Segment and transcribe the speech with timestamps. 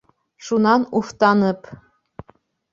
[0.45, 1.61] Шунан уфтанып: